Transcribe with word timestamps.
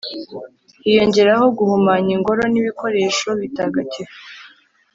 hiyongeraho 0.83 1.45
guhumanya 1.57 2.11
ingoro 2.17 2.43
n'ibikoresho 2.49 3.29
bitagatifu 3.41 4.19